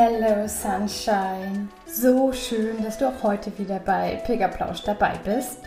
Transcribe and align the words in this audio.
Hello 0.00 0.46
Sunshine. 0.46 1.66
So 1.84 2.32
schön, 2.32 2.84
dass 2.84 2.98
du 2.98 3.08
auch 3.08 3.20
heute 3.24 3.58
wieder 3.58 3.80
bei 3.80 4.22
Pilgerplausch 4.24 4.84
dabei 4.84 5.18
bist. 5.24 5.58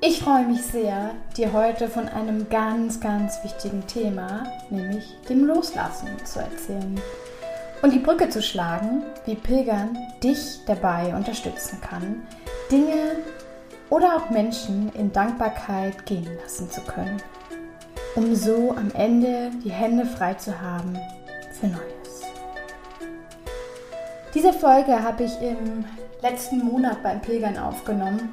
Ich 0.00 0.18
freue 0.18 0.44
mich 0.48 0.62
sehr, 0.62 1.12
dir 1.36 1.52
heute 1.52 1.86
von 1.86 2.08
einem 2.08 2.48
ganz, 2.48 2.98
ganz 2.98 3.38
wichtigen 3.44 3.86
Thema, 3.86 4.42
nämlich 4.68 5.16
dem 5.28 5.44
Loslassen, 5.44 6.08
zu 6.24 6.40
erzählen. 6.40 7.00
Und 7.82 7.92
die 7.92 8.00
Brücke 8.00 8.28
zu 8.30 8.42
schlagen, 8.42 9.04
wie 9.26 9.36
Pilgern 9.36 9.96
dich 10.24 10.64
dabei 10.66 11.14
unterstützen 11.14 11.80
kann, 11.80 12.26
Dinge 12.68 13.14
oder 13.90 14.16
auch 14.16 14.28
Menschen 14.30 14.90
in 14.94 15.12
Dankbarkeit 15.12 16.04
gehen 16.04 16.36
lassen 16.42 16.68
zu 16.68 16.80
können, 16.80 17.22
um 18.16 18.34
so 18.34 18.72
am 18.72 18.90
Ende 18.92 19.52
die 19.64 19.70
Hände 19.70 20.04
frei 20.04 20.34
zu 20.34 20.60
haben 20.60 20.98
für 21.60 21.68
Neues. 21.68 22.01
Diese 24.34 24.54
Folge 24.54 25.02
habe 25.02 25.24
ich 25.24 25.40
im 25.42 25.84
letzten 26.22 26.64
Monat 26.64 27.02
beim 27.02 27.20
Pilgern 27.20 27.58
aufgenommen 27.58 28.32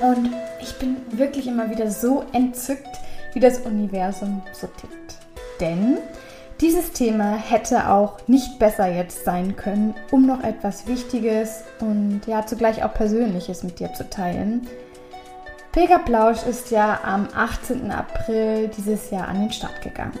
und 0.00 0.30
ich 0.60 0.76
bin 0.78 0.96
wirklich 1.12 1.46
immer 1.46 1.70
wieder 1.70 1.90
so 1.90 2.24
entzückt, 2.32 2.98
wie 3.32 3.40
das 3.40 3.60
Universum 3.60 4.42
so 4.52 4.66
tickt. 4.66 5.18
Denn 5.60 5.98
dieses 6.60 6.90
Thema 6.90 7.36
hätte 7.36 7.88
auch 7.88 8.18
nicht 8.26 8.58
besser 8.58 8.86
jetzt 8.86 9.24
sein 9.24 9.54
können, 9.54 9.94
um 10.10 10.26
noch 10.26 10.42
etwas 10.42 10.88
Wichtiges 10.88 11.62
und 11.80 12.22
ja 12.26 12.44
zugleich 12.44 12.82
auch 12.82 12.92
Persönliches 12.92 13.62
mit 13.62 13.78
dir 13.78 13.92
zu 13.94 14.10
teilen. 14.10 14.66
Pilgerplausch 15.70 16.44
ist 16.46 16.70
ja 16.72 17.00
am 17.04 17.28
18. 17.34 17.92
April 17.92 18.68
dieses 18.76 19.10
Jahr 19.10 19.28
an 19.28 19.40
den 19.40 19.52
Start 19.52 19.82
gegangen. 19.82 20.18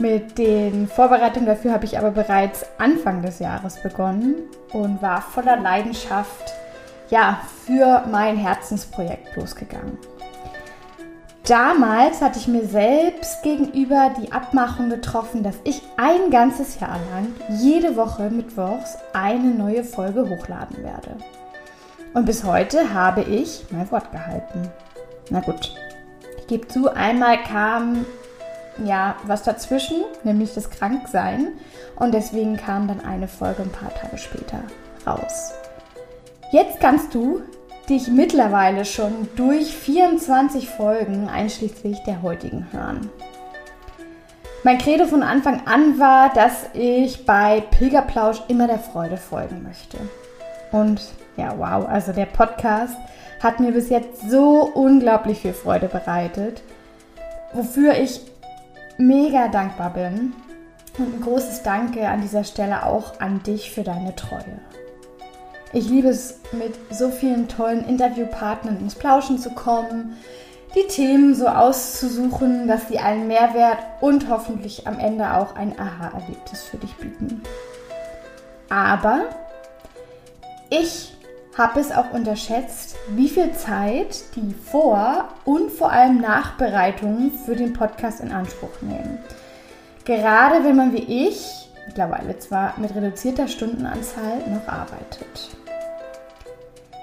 Mit 0.00 0.38
den 0.38 0.88
Vorbereitungen 0.88 1.44
dafür 1.44 1.74
habe 1.74 1.84
ich 1.84 1.98
aber 1.98 2.10
bereits 2.10 2.64
Anfang 2.78 3.20
des 3.20 3.38
Jahres 3.38 3.82
begonnen 3.82 4.36
und 4.72 5.02
war 5.02 5.20
voller 5.20 5.58
Leidenschaft 5.58 6.54
ja, 7.10 7.42
für 7.66 8.04
mein 8.10 8.38
Herzensprojekt 8.38 9.36
losgegangen. 9.36 9.98
Damals 11.46 12.22
hatte 12.22 12.38
ich 12.38 12.48
mir 12.48 12.64
selbst 12.64 13.42
gegenüber 13.42 14.10
die 14.18 14.32
Abmachung 14.32 14.88
getroffen, 14.88 15.42
dass 15.42 15.56
ich 15.64 15.82
ein 15.98 16.30
ganzes 16.30 16.80
Jahr 16.80 16.98
lang 17.12 17.34
jede 17.58 17.94
Woche 17.94 18.30
mittwochs 18.30 18.96
eine 19.12 19.50
neue 19.50 19.84
Folge 19.84 20.26
hochladen 20.30 20.82
werde. 20.82 21.14
Und 22.14 22.24
bis 22.24 22.44
heute 22.44 22.94
habe 22.94 23.20
ich 23.20 23.66
mein 23.70 23.90
Wort 23.90 24.10
gehalten. 24.12 24.70
Na 25.28 25.40
gut, 25.40 25.74
ich 26.38 26.46
gebe 26.46 26.66
zu, 26.68 26.88
einmal 26.88 27.42
kam 27.42 28.06
ja, 28.84 29.16
was 29.26 29.42
dazwischen, 29.42 30.04
nämlich 30.24 30.54
das 30.54 30.70
Kranksein. 30.70 31.48
Und 31.96 32.12
deswegen 32.12 32.56
kam 32.56 32.88
dann 32.88 33.00
eine 33.00 33.28
Folge 33.28 33.62
ein 33.62 33.72
paar 33.72 33.92
Tage 33.94 34.18
später 34.18 34.62
raus. 35.06 35.52
Jetzt 36.52 36.80
kannst 36.80 37.14
du 37.14 37.42
dich 37.88 38.08
mittlerweile 38.08 38.84
schon 38.84 39.28
durch 39.36 39.74
24 39.74 40.68
Folgen 40.68 41.28
einschließlich 41.28 42.02
der 42.04 42.22
heutigen 42.22 42.66
hören. 42.72 43.10
Mein 44.62 44.78
Credo 44.78 45.06
von 45.06 45.22
Anfang 45.22 45.66
an 45.66 45.98
war, 45.98 46.32
dass 46.34 46.66
ich 46.74 47.24
bei 47.24 47.62
Pilgerplausch 47.62 48.42
immer 48.48 48.66
der 48.66 48.78
Freude 48.78 49.16
folgen 49.16 49.62
möchte. 49.62 49.98
Und 50.70 51.00
ja, 51.36 51.54
wow, 51.56 51.88
also 51.88 52.12
der 52.12 52.26
Podcast 52.26 52.96
hat 53.42 53.58
mir 53.58 53.72
bis 53.72 53.88
jetzt 53.88 54.28
so 54.28 54.70
unglaublich 54.74 55.40
viel 55.40 55.54
Freude 55.54 55.88
bereitet, 55.88 56.62
wofür 57.52 57.94
ich 57.94 58.20
mega 59.00 59.48
dankbar 59.48 59.90
bin. 59.90 60.34
Und 60.98 61.14
ein 61.14 61.20
großes 61.22 61.62
Danke 61.62 62.08
an 62.08 62.20
dieser 62.20 62.44
Stelle 62.44 62.84
auch 62.84 63.20
an 63.20 63.42
dich 63.42 63.70
für 63.70 63.82
deine 63.82 64.14
Treue. 64.16 64.60
Ich 65.72 65.88
liebe 65.88 66.08
es, 66.08 66.40
mit 66.52 66.74
so 66.90 67.10
vielen 67.10 67.48
tollen 67.48 67.88
Interviewpartnern 67.88 68.80
ins 68.80 68.96
Plauschen 68.96 69.38
zu 69.38 69.50
kommen, 69.50 70.16
die 70.74 70.86
Themen 70.88 71.34
so 71.34 71.46
auszusuchen, 71.46 72.68
dass 72.68 72.88
sie 72.88 72.98
einen 72.98 73.28
Mehrwert 73.28 73.78
und 74.00 74.28
hoffentlich 74.28 74.86
am 74.86 74.98
Ende 74.98 75.32
auch 75.34 75.54
ein 75.54 75.78
Aha-Erlebnis 75.78 76.62
für 76.62 76.76
dich 76.76 76.94
bieten. 76.96 77.42
Aber 78.68 79.22
ich 80.70 81.16
habe 81.56 81.80
es 81.80 81.90
auch 81.92 82.12
unterschätzt, 82.12 82.96
wie 83.10 83.28
viel 83.28 83.52
Zeit 83.52 84.22
die 84.36 84.54
Vor- 84.70 85.28
und 85.44 85.70
vor 85.70 85.90
allem 85.90 86.20
Nachbereitungen 86.20 87.32
für 87.32 87.56
den 87.56 87.72
Podcast 87.72 88.20
in 88.20 88.32
Anspruch 88.32 88.80
nehmen. 88.82 89.18
Gerade 90.04 90.64
wenn 90.64 90.76
man 90.76 90.92
wie 90.92 91.28
ich, 91.28 91.68
mittlerweile 91.86 92.38
zwar 92.38 92.74
mit 92.78 92.94
reduzierter 92.94 93.48
Stundenanzahl, 93.48 94.38
noch 94.48 94.66
arbeitet. 94.68 95.56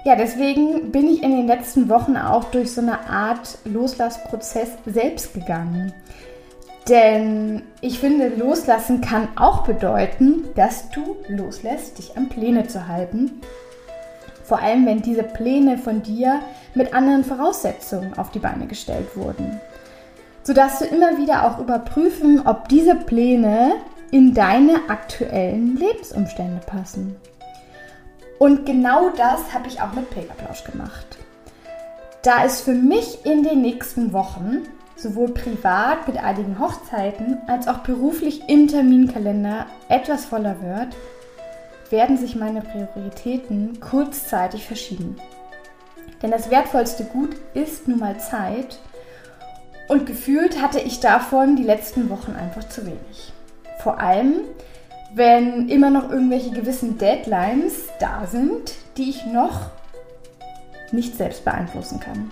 Ja, 0.04 0.16
deswegen 0.16 0.90
bin 0.90 1.08
ich 1.08 1.22
in 1.22 1.36
den 1.36 1.46
letzten 1.46 1.88
Wochen 1.88 2.16
auch 2.16 2.44
durch 2.44 2.72
so 2.72 2.80
eine 2.80 3.08
Art 3.08 3.58
Loslassprozess 3.64 4.70
selbst 4.86 5.34
gegangen. 5.34 5.92
Denn 6.88 7.62
ich 7.82 7.98
finde, 7.98 8.28
loslassen 8.28 9.02
kann 9.02 9.28
auch 9.36 9.64
bedeuten, 9.64 10.44
dass 10.54 10.88
du 10.90 11.16
loslässt, 11.28 11.98
dich 11.98 12.16
an 12.16 12.30
Pläne 12.30 12.66
zu 12.66 12.88
halten 12.88 13.42
vor 14.48 14.60
allem, 14.60 14.86
wenn 14.86 15.02
diese 15.02 15.22
Pläne 15.22 15.76
von 15.76 16.02
dir 16.02 16.40
mit 16.74 16.94
anderen 16.94 17.22
Voraussetzungen 17.22 18.16
auf 18.16 18.30
die 18.30 18.38
Beine 18.38 18.66
gestellt 18.66 19.14
wurden. 19.14 19.60
Sodass 20.42 20.78
du 20.78 20.86
immer 20.86 21.18
wieder 21.18 21.44
auch 21.44 21.58
überprüfen, 21.58 22.46
ob 22.46 22.66
diese 22.68 22.94
Pläne 22.94 23.72
in 24.10 24.32
deine 24.32 24.88
aktuellen 24.88 25.76
Lebensumstände 25.76 26.62
passen. 26.64 27.16
Und 28.38 28.64
genau 28.64 29.10
das 29.10 29.52
habe 29.52 29.68
ich 29.68 29.82
auch 29.82 29.92
mit 29.92 30.08
Pilgerplausch 30.08 30.64
gemacht. 30.64 31.18
Da 32.22 32.44
es 32.44 32.62
für 32.62 32.72
mich 32.72 33.26
in 33.26 33.42
den 33.42 33.60
nächsten 33.60 34.14
Wochen 34.14 34.62
sowohl 34.96 35.28
privat 35.28 36.08
mit 36.08 36.16
einigen 36.16 36.58
Hochzeiten 36.58 37.38
als 37.46 37.68
auch 37.68 37.78
beruflich 37.78 38.48
im 38.48 38.66
Terminkalender 38.66 39.66
etwas 39.90 40.24
voller 40.24 40.56
wird, 40.62 40.96
werden 41.90 42.16
sich 42.16 42.36
meine 42.36 42.62
Prioritäten 42.62 43.80
kurzzeitig 43.80 44.66
verschieben. 44.66 45.16
Denn 46.22 46.30
das 46.30 46.50
wertvollste 46.50 47.04
Gut 47.04 47.36
ist 47.54 47.88
nun 47.88 48.00
mal 48.00 48.18
Zeit 48.18 48.78
und 49.88 50.06
gefühlt 50.06 50.60
hatte 50.60 50.80
ich 50.80 51.00
davon 51.00 51.56
die 51.56 51.62
letzten 51.62 52.10
Wochen 52.10 52.32
einfach 52.32 52.68
zu 52.68 52.84
wenig. 52.84 53.32
Vor 53.78 54.00
allem, 54.00 54.40
wenn 55.14 55.68
immer 55.68 55.90
noch 55.90 56.10
irgendwelche 56.10 56.50
gewissen 56.50 56.98
Deadlines 56.98 57.88
da 57.98 58.26
sind, 58.26 58.74
die 58.96 59.10
ich 59.10 59.24
noch 59.26 59.70
nicht 60.92 61.16
selbst 61.16 61.44
beeinflussen 61.44 62.00
kann. 62.00 62.30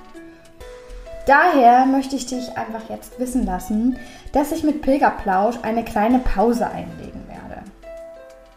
Daher 1.27 1.87
möchte 1.87 2.15
ich 2.15 2.27
dich 2.27 2.57
einfach 2.57 2.89
jetzt 2.89 3.19
wissen 3.19 3.47
lassen, 3.47 3.99
dass 4.33 4.53
ich 4.53 4.63
mit 4.63 4.83
Pilgerplausch 4.83 5.57
eine 5.63 5.85
kleine 5.85 6.21
Pause 6.21 6.69
einlegen. 6.69 7.26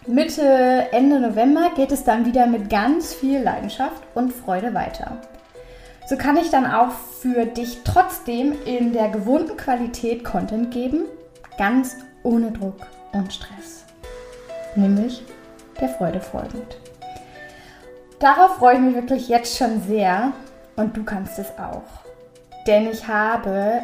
Mitte, 0.08 0.88
Ende 0.92 1.20
November 1.20 1.72
geht 1.76 1.92
es 1.92 2.04
dann 2.04 2.26
wieder 2.26 2.48
mit 2.48 2.70
ganz 2.70 3.14
viel 3.14 3.42
Leidenschaft 3.42 4.02
und 4.16 4.32
Freude 4.32 4.74
weiter. 4.74 5.18
So 6.08 6.18
kann 6.18 6.38
ich 6.38 6.50
dann 6.50 6.66
auch 6.66 6.92
für 6.92 7.46
dich 7.46 7.82
trotzdem 7.84 8.56
in 8.66 8.94
der 8.94 9.10
gewohnten 9.10 9.58
Qualität 9.58 10.24
Content 10.24 10.72
geben, 10.72 11.06
ganz 11.58 11.98
ohne 12.24 12.52
Druck 12.52 12.88
und 13.12 13.32
Stress. 13.32 13.86
Nämlich 14.76 15.24
der 15.80 15.90
Freude 15.90 16.22
folgend. 16.22 16.78
Darauf 18.20 18.56
freue 18.56 18.76
ich 18.76 18.82
mich 18.82 18.96
wirklich 18.96 19.28
jetzt 19.28 19.58
schon 19.58 19.82
sehr 19.84 20.32
und 20.76 20.96
du 20.96 21.04
kannst 21.04 21.38
es 21.40 21.52
auch. 21.60 21.84
Denn 22.66 22.90
ich 22.90 23.08
habe 23.08 23.84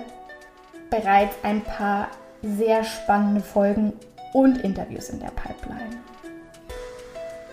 bereits 0.89 1.35
ein 1.43 1.61
paar 1.61 2.07
sehr 2.41 2.83
spannende 2.83 3.41
Folgen 3.41 3.93
und 4.35 4.57
Interviews 4.57 5.07
in 5.09 5.21
der 5.21 5.31
Pipeline. 5.31 5.95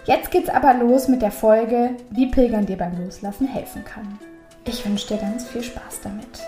Jetzt 0.05 0.32
geht's 0.32 0.49
aber 0.49 0.75
los 0.75 1.06
mit 1.06 1.23
der 1.23 1.31
Folge, 1.31 1.90
wie 2.11 2.26
Pilgern 2.26 2.67
dir 2.67 2.76
beim 2.76 2.99
Loslassen 2.99 3.46
helfen 3.46 3.84
kann. 3.84 4.19
Ich 4.64 4.84
wünsche 4.84 5.06
dir 5.06 5.19
ganz 5.19 5.49
viel 5.49 5.62
Spaß 5.62 6.00
damit. 6.02 6.40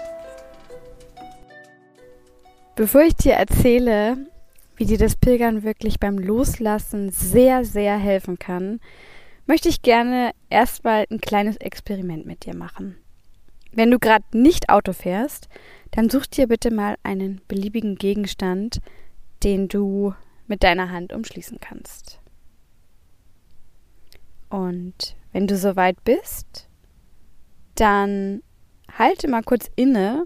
Bevor 2.74 3.02
ich 3.02 3.14
dir 3.14 3.34
erzähle, 3.34 4.26
wie 4.74 4.86
dir 4.86 4.98
das 4.98 5.14
Pilgern 5.14 5.62
wirklich 5.62 6.00
beim 6.00 6.18
Loslassen 6.18 7.10
sehr, 7.10 7.64
sehr 7.64 7.96
helfen 7.96 8.36
kann, 8.36 8.80
möchte 9.46 9.68
ich 9.68 9.82
gerne 9.82 10.32
erstmal 10.50 11.06
ein 11.12 11.20
kleines 11.20 11.58
Experiment 11.58 12.26
mit 12.26 12.44
dir 12.44 12.56
machen. 12.56 12.96
Wenn 13.70 13.92
du 13.92 14.00
gerade 14.00 14.24
nicht 14.32 14.68
Auto 14.68 14.92
fährst, 14.92 15.48
dann 15.92 16.10
such 16.10 16.26
dir 16.26 16.48
bitte 16.48 16.72
mal 16.72 16.96
einen 17.04 17.40
beliebigen 17.46 17.94
Gegenstand, 17.94 18.80
den 19.44 19.68
du 19.68 20.14
mit 20.46 20.62
deiner 20.62 20.90
Hand 20.90 21.12
umschließen 21.12 21.58
kannst. 21.60 22.20
Und 24.48 25.16
wenn 25.32 25.46
du 25.46 25.56
soweit 25.56 26.02
bist, 26.04 26.68
dann 27.74 28.42
halte 28.96 29.28
mal 29.28 29.42
kurz 29.42 29.70
inne 29.76 30.24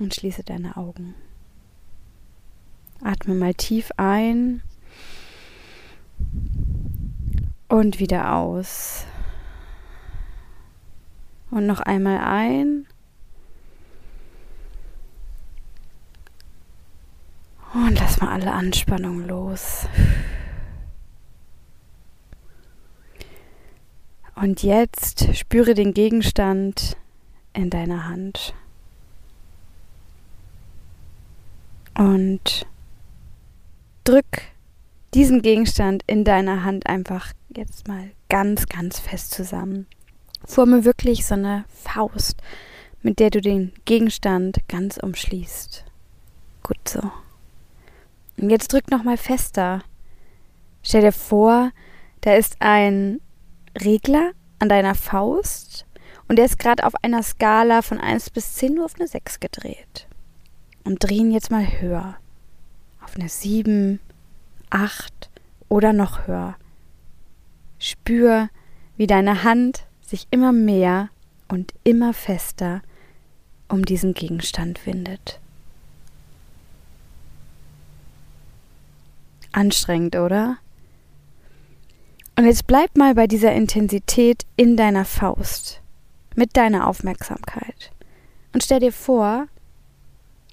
und 0.00 0.14
schließe 0.14 0.42
deine 0.42 0.76
Augen. 0.76 1.14
Atme 3.02 3.34
mal 3.34 3.54
tief 3.54 3.90
ein 3.96 4.62
und 7.68 8.00
wieder 8.00 8.34
aus. 8.34 9.06
Und 11.50 11.66
noch 11.66 11.80
einmal 11.80 12.18
ein. 12.18 12.86
Und 17.74 17.98
lass 17.98 18.20
mal 18.20 18.28
alle 18.28 18.52
Anspannung 18.52 19.26
los. 19.26 19.88
Und 24.36 24.62
jetzt 24.62 25.36
spüre 25.36 25.74
den 25.74 25.92
Gegenstand 25.92 26.96
in 27.52 27.70
deiner 27.70 28.08
Hand. 28.08 28.54
Und 31.96 32.66
drück 34.04 34.42
diesen 35.12 35.42
Gegenstand 35.42 36.04
in 36.06 36.24
deiner 36.24 36.62
Hand 36.62 36.86
einfach 36.86 37.32
jetzt 37.56 37.88
mal 37.88 38.10
ganz, 38.28 38.66
ganz 38.66 39.00
fest 39.00 39.32
zusammen. 39.32 39.86
Forme 40.44 40.84
wirklich 40.84 41.26
so 41.26 41.34
eine 41.34 41.64
Faust, 41.68 42.40
mit 43.02 43.18
der 43.18 43.30
du 43.30 43.40
den 43.40 43.72
Gegenstand 43.84 44.58
ganz 44.68 44.96
umschließt. 44.96 45.84
Gut 46.62 46.88
so. 46.88 47.10
Und 48.36 48.50
jetzt 48.50 48.72
drück 48.72 48.90
noch 48.90 49.04
mal 49.04 49.16
fester. 49.16 49.82
Stell 50.82 51.02
dir 51.02 51.12
vor, 51.12 51.70
da 52.20 52.34
ist 52.34 52.56
ein 52.60 53.20
Regler 53.80 54.32
an 54.58 54.68
deiner 54.68 54.94
Faust 54.94 55.86
und 56.28 56.36
der 56.36 56.46
ist 56.46 56.58
gerade 56.58 56.84
auf 56.84 56.94
einer 57.02 57.22
Skala 57.22 57.82
von 57.82 57.98
1 57.98 58.30
bis 58.30 58.54
10 58.54 58.74
nur 58.74 58.86
auf 58.86 58.94
eine 58.96 59.08
6 59.08 59.40
gedreht. 59.40 60.06
Und 60.84 61.02
drehen 61.02 61.30
jetzt 61.30 61.50
mal 61.50 61.80
höher. 61.80 62.16
Auf 63.02 63.16
eine 63.16 63.28
7, 63.28 64.00
8 64.70 65.30
oder 65.68 65.92
noch 65.92 66.26
höher. 66.26 66.56
Spür, 67.78 68.48
wie 68.96 69.06
deine 69.06 69.44
Hand 69.44 69.86
sich 70.00 70.26
immer 70.30 70.52
mehr 70.52 71.10
und 71.48 71.72
immer 71.84 72.12
fester 72.12 72.82
um 73.68 73.84
diesen 73.84 74.14
Gegenstand 74.14 74.86
windet. 74.86 75.40
Anstrengend, 79.54 80.16
oder? 80.16 80.58
Und 82.36 82.46
jetzt 82.46 82.66
bleib 82.66 82.96
mal 82.96 83.14
bei 83.14 83.28
dieser 83.28 83.52
Intensität 83.52 84.44
in 84.56 84.76
deiner 84.76 85.04
Faust, 85.04 85.80
mit 86.34 86.56
deiner 86.56 86.88
Aufmerksamkeit. 86.88 87.92
Und 88.52 88.64
stell 88.64 88.80
dir 88.80 88.92
vor, 88.92 89.46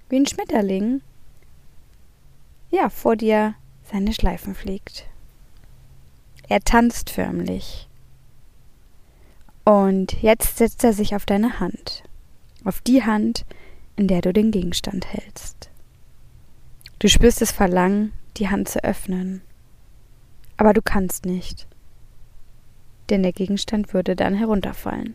wie 0.09 0.17
ein 0.17 0.27
Schmetterling, 0.27 1.01
ja, 2.69 2.89
vor 2.89 3.15
dir 3.15 3.55
seine 3.91 4.13
Schleifen 4.13 4.53
fliegt. 4.53 5.05
Er 6.47 6.59
tanzt 6.59 7.09
förmlich. 7.09 7.87
Und 9.65 10.21
jetzt 10.21 10.57
setzt 10.57 10.83
er 10.83 10.93
sich 10.93 11.15
auf 11.15 11.25
deine 11.25 11.59
Hand, 11.59 12.03
auf 12.63 12.81
die 12.81 13.03
Hand, 13.03 13.45
in 13.95 14.07
der 14.07 14.21
du 14.21 14.31
den 14.33 14.51
Gegenstand 14.51 15.11
hältst. 15.11 15.69
Du 16.99 17.07
spürst 17.07 17.41
das 17.41 17.51
Verlangen, 17.51 18.13
die 18.37 18.49
Hand 18.49 18.69
zu 18.69 18.83
öffnen, 18.83 19.41
aber 20.57 20.73
du 20.73 20.81
kannst 20.81 21.25
nicht 21.25 21.67
denn 23.11 23.23
der 23.23 23.33
Gegenstand 23.33 23.93
würde 23.93 24.15
dann 24.15 24.33
herunterfallen. 24.33 25.13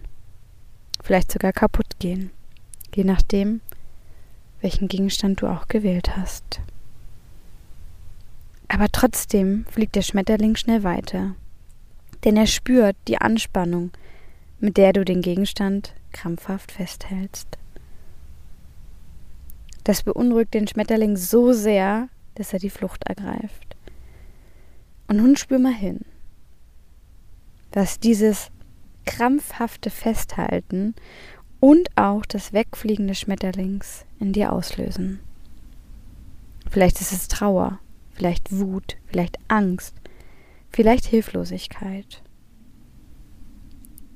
Vielleicht 1.02 1.32
sogar 1.32 1.52
kaputt 1.52 1.98
gehen, 1.98 2.30
je 2.94 3.04
nachdem, 3.04 3.62
welchen 4.60 4.88
Gegenstand 4.88 5.40
du 5.40 5.46
auch 5.46 5.66
gewählt 5.66 6.16
hast. 6.16 6.60
Aber 8.68 8.88
trotzdem 8.92 9.64
fliegt 9.70 9.94
der 9.94 10.02
Schmetterling 10.02 10.56
schnell 10.56 10.82
weiter, 10.82 11.34
denn 12.24 12.36
er 12.36 12.46
spürt 12.46 12.96
die 13.08 13.18
Anspannung, 13.18 13.90
mit 14.60 14.76
der 14.76 14.92
du 14.92 15.04
den 15.04 15.22
Gegenstand 15.22 15.94
krampfhaft 16.12 16.72
festhältst. 16.72 17.58
Das 19.84 20.02
beunruhigt 20.02 20.52
den 20.52 20.66
Schmetterling 20.66 21.16
so 21.16 21.52
sehr, 21.52 22.08
dass 22.36 22.52
er 22.52 22.58
die 22.58 22.70
Flucht 22.70 23.04
ergreift. 23.08 23.76
Und 25.08 25.18
nun 25.18 25.36
spür 25.36 25.58
mal 25.58 25.74
hin 25.74 26.00
dass 27.76 28.00
dieses 28.00 28.50
krampfhafte 29.04 29.90
Festhalten 29.90 30.94
und 31.60 31.90
auch 31.94 32.24
das 32.24 32.54
Wegfliegen 32.54 33.06
des 33.06 33.20
Schmetterlings 33.20 34.06
in 34.18 34.32
dir 34.32 34.50
auslösen. 34.50 35.20
Vielleicht 36.70 37.02
ist 37.02 37.12
es 37.12 37.28
Trauer, 37.28 37.78
vielleicht 38.12 38.50
Wut, 38.50 38.96
vielleicht 39.04 39.36
Angst, 39.48 39.94
vielleicht 40.70 41.04
Hilflosigkeit. 41.04 42.22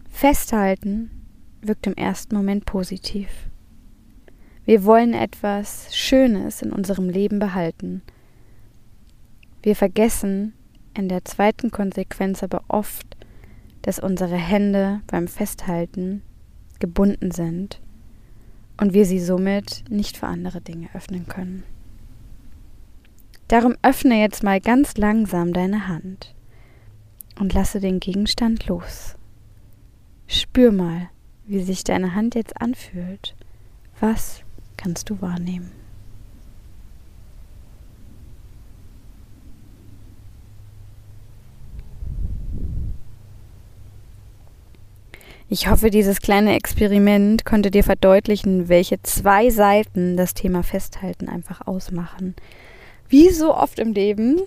Festhalten 0.08 1.10
wirkt 1.60 1.86
im 1.86 1.94
ersten 1.94 2.34
Moment 2.34 2.64
positiv. 2.64 3.49
Wir 4.70 4.84
wollen 4.84 5.14
etwas 5.14 5.88
Schönes 5.96 6.62
in 6.62 6.70
unserem 6.72 7.08
Leben 7.08 7.40
behalten. 7.40 8.02
Wir 9.64 9.74
vergessen 9.74 10.52
in 10.96 11.08
der 11.08 11.24
zweiten 11.24 11.72
Konsequenz 11.72 12.44
aber 12.44 12.62
oft, 12.68 13.16
dass 13.82 13.98
unsere 13.98 14.36
Hände 14.36 15.00
beim 15.08 15.26
Festhalten 15.26 16.22
gebunden 16.78 17.32
sind 17.32 17.80
und 18.76 18.94
wir 18.94 19.06
sie 19.06 19.18
somit 19.18 19.82
nicht 19.90 20.16
für 20.16 20.28
andere 20.28 20.60
Dinge 20.60 20.88
öffnen 20.94 21.26
können. 21.26 21.64
Darum 23.48 23.74
öffne 23.82 24.20
jetzt 24.20 24.44
mal 24.44 24.60
ganz 24.60 24.96
langsam 24.96 25.52
deine 25.52 25.88
Hand 25.88 26.32
und 27.40 27.54
lasse 27.54 27.80
den 27.80 27.98
Gegenstand 27.98 28.68
los. 28.68 29.16
Spür 30.28 30.70
mal, 30.70 31.10
wie 31.44 31.60
sich 31.60 31.82
deine 31.82 32.14
Hand 32.14 32.36
jetzt 32.36 32.62
anfühlt. 32.62 33.34
Was 33.98 34.44
kannst 34.80 35.10
du 35.10 35.20
wahrnehmen? 35.20 35.70
Ich 45.52 45.68
hoffe, 45.68 45.90
dieses 45.90 46.20
kleine 46.20 46.54
Experiment 46.54 47.44
konnte 47.44 47.72
dir 47.72 47.82
verdeutlichen, 47.82 48.68
welche 48.68 49.02
zwei 49.02 49.50
Seiten 49.50 50.16
das 50.16 50.32
Thema 50.32 50.62
Festhalten 50.62 51.28
einfach 51.28 51.66
ausmachen. 51.66 52.36
Wie 53.08 53.30
so 53.30 53.52
oft 53.52 53.80
im 53.80 53.92
Leben, 53.92 54.40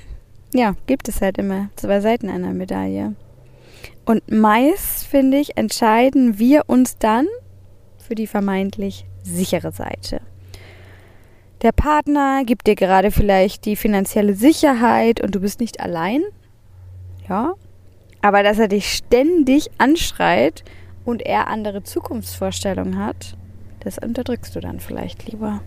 ja, 0.54 0.76
gibt 0.88 1.10
es 1.10 1.22
halt 1.22 1.38
immer 1.38 1.70
zwei 1.76 2.00
Seiten 2.00 2.30
einer 2.30 2.54
Medaille. 2.54 3.16
Und 4.06 4.32
meist, 4.32 5.06
finde 5.06 5.38
ich, 5.40 5.58
entscheiden 5.58 6.40
wir 6.40 6.64
uns 6.68 6.98
dann 6.98 7.28
für 7.98 8.16
die 8.16 8.28
vermeintlich 8.28 9.06
sichere 9.24 9.72
Seite. 9.72 10.22
Der 11.62 11.72
Partner 11.72 12.44
gibt 12.46 12.68
dir 12.68 12.76
gerade 12.76 13.10
vielleicht 13.10 13.66
die 13.66 13.76
finanzielle 13.76 14.34
Sicherheit 14.34 15.22
und 15.22 15.34
du 15.34 15.40
bist 15.40 15.60
nicht 15.62 15.80
allein. 15.80 16.22
Ja. 17.30 17.54
Aber 18.22 18.44
dass 18.44 18.60
er 18.60 18.68
dich 18.68 18.94
ständig 18.94 19.70
anschreit 19.78 20.64
und 21.06 21.22
er 21.22 21.48
andere 21.48 21.84
Zukunftsvorstellungen 21.84 22.98
hat, 23.00 23.38
das 23.80 23.98
unterdrückst 23.98 24.56
du 24.56 24.60
dann 24.60 24.80
vielleicht 24.80 25.26
lieber. 25.30 25.62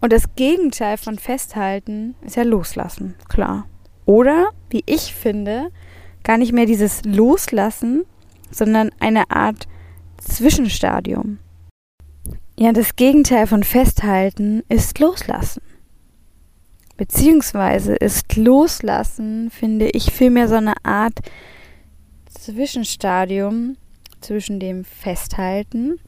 Und 0.00 0.12
das 0.12 0.34
Gegenteil 0.34 0.96
von 0.96 1.18
Festhalten 1.18 2.14
ist 2.22 2.36
ja 2.36 2.42
Loslassen, 2.42 3.16
klar. 3.28 3.66
Oder, 4.06 4.48
wie 4.70 4.82
ich 4.86 5.14
finde, 5.14 5.70
gar 6.24 6.38
nicht 6.38 6.52
mehr 6.52 6.66
dieses 6.66 7.04
Loslassen, 7.04 8.04
sondern 8.50 8.90
eine 8.98 9.30
Art 9.30 9.68
Zwischenstadium. 10.18 11.38
Ja, 12.62 12.72
das 12.72 12.94
Gegenteil 12.94 13.46
von 13.46 13.64
Festhalten 13.64 14.64
ist 14.68 14.98
Loslassen. 14.98 15.62
Beziehungsweise 16.98 17.94
ist 17.94 18.36
Loslassen, 18.36 19.50
finde 19.50 19.88
ich, 19.88 20.12
vielmehr 20.12 20.46
so 20.46 20.56
eine 20.56 20.74
Art 20.84 21.20
Zwischenstadium 22.28 23.78
zwischen 24.20 24.60
dem 24.60 24.84
Festhalten 24.84 25.98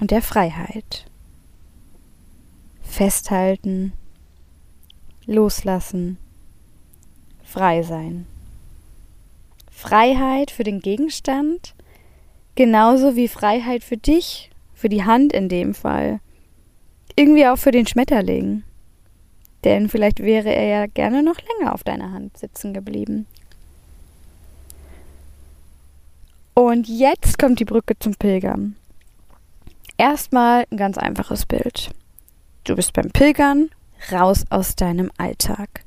und 0.00 0.10
der 0.10 0.22
Freiheit. 0.22 1.04
Festhalten 2.80 3.92
loslassen, 5.26 6.16
frei 7.44 7.82
sein. 7.82 8.24
Freiheit 9.70 10.50
für 10.50 10.64
den 10.64 10.80
Gegenstand, 10.80 11.74
genauso 12.54 13.16
wie 13.16 13.28
Freiheit 13.28 13.84
für 13.84 13.98
dich, 13.98 14.50
für 14.80 14.88
die 14.88 15.04
Hand 15.04 15.34
in 15.34 15.50
dem 15.50 15.74
Fall. 15.74 16.20
Irgendwie 17.14 17.46
auch 17.46 17.58
für 17.58 17.70
den 17.70 17.86
Schmetterling. 17.86 18.62
Denn 19.62 19.90
vielleicht 19.90 20.20
wäre 20.20 20.48
er 20.48 20.64
ja 20.64 20.86
gerne 20.86 21.22
noch 21.22 21.36
länger 21.36 21.74
auf 21.74 21.84
deiner 21.84 22.12
Hand 22.12 22.38
sitzen 22.38 22.72
geblieben. 22.72 23.26
Und 26.54 26.88
jetzt 26.88 27.38
kommt 27.38 27.60
die 27.60 27.66
Brücke 27.66 27.98
zum 27.98 28.14
Pilgern. 28.14 28.76
Erstmal 29.98 30.64
ein 30.70 30.78
ganz 30.78 30.96
einfaches 30.96 31.44
Bild. 31.44 31.90
Du 32.64 32.74
bist 32.74 32.94
beim 32.94 33.10
Pilgern, 33.10 33.68
raus 34.10 34.44
aus 34.48 34.76
deinem 34.76 35.10
Alltag. 35.18 35.84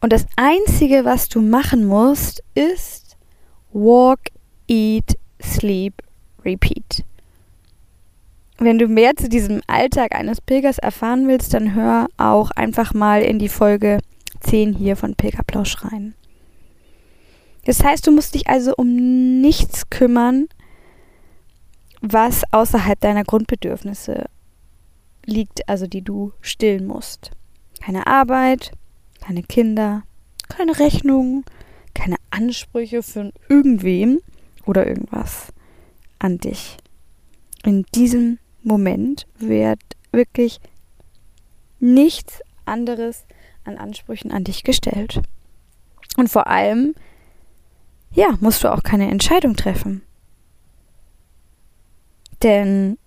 Und 0.00 0.12
das 0.12 0.26
Einzige, 0.34 1.04
was 1.04 1.28
du 1.28 1.40
machen 1.40 1.86
musst, 1.86 2.42
ist 2.54 3.16
Walk, 3.72 4.30
Eat, 4.66 5.16
Sleep, 5.40 5.94
Repeat. 6.44 7.04
Wenn 8.60 8.78
du 8.78 8.88
mehr 8.88 9.14
zu 9.16 9.28
diesem 9.28 9.60
Alltag 9.68 10.14
eines 10.16 10.40
Pilgers 10.40 10.78
erfahren 10.78 11.28
willst, 11.28 11.54
dann 11.54 11.74
hör 11.74 12.08
auch 12.16 12.50
einfach 12.50 12.92
mal 12.92 13.22
in 13.22 13.38
die 13.38 13.48
Folge 13.48 13.98
10 14.40 14.74
hier 14.74 14.96
von 14.96 15.14
Pilgerplausch 15.14 15.84
rein. 15.84 16.14
Das 17.64 17.84
heißt, 17.84 18.06
du 18.06 18.10
musst 18.10 18.34
dich 18.34 18.48
also 18.48 18.74
um 18.76 19.40
nichts 19.40 19.90
kümmern, 19.90 20.48
was 22.00 22.42
außerhalb 22.52 22.98
deiner 23.00 23.22
Grundbedürfnisse 23.22 24.26
liegt, 25.24 25.68
also 25.68 25.86
die 25.86 26.02
du 26.02 26.32
stillen 26.40 26.86
musst. 26.86 27.30
Keine 27.80 28.08
Arbeit, 28.08 28.72
keine 29.20 29.44
Kinder, 29.44 30.02
keine 30.48 30.78
Rechnungen, 30.80 31.44
keine 31.94 32.16
Ansprüche 32.30 33.02
von 33.04 33.32
irgendwem 33.48 34.20
oder 34.66 34.86
irgendwas 34.86 35.52
an 36.18 36.38
dich. 36.38 36.78
In 37.64 37.84
diesem 37.94 38.38
Moment 38.62 39.26
wird 39.38 39.80
wirklich 40.12 40.60
nichts 41.80 42.40
anderes 42.64 43.24
an 43.64 43.78
Ansprüchen 43.78 44.32
an 44.32 44.44
dich 44.44 44.64
gestellt. 44.64 45.20
Und 46.16 46.28
vor 46.28 46.46
allem, 46.46 46.94
ja, 48.12 48.36
musst 48.40 48.64
du 48.64 48.72
auch 48.72 48.82
keine 48.82 49.10
Entscheidung 49.10 49.56
treffen. 49.56 50.02
Denn 52.42 52.98